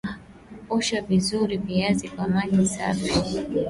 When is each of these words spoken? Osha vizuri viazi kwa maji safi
Osha 0.69 1.01
vizuri 1.01 1.57
viazi 1.57 2.09
kwa 2.09 2.27
maji 2.27 2.65
safi 2.65 3.39